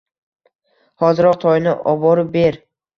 Hoziroq 1.05 1.39
toyni 1.47 1.79
oborib 1.95 2.37
ber. 2.41 2.63